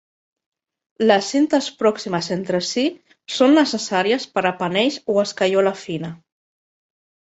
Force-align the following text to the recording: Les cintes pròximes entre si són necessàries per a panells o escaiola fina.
Les 1.11 1.29
cintes 1.33 1.67
pròximes 1.83 2.31
entre 2.37 2.63
si 2.71 2.87
són 3.37 3.55
necessàries 3.63 4.29
per 4.35 4.49
a 4.55 4.57
panells 4.65 5.03
o 5.17 5.23
escaiola 5.29 5.79
fina. 5.89 6.17